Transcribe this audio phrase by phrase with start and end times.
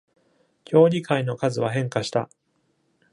[0.65, 2.27] 協議会の数は変化した。